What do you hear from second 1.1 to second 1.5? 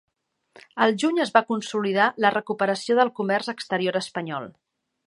es va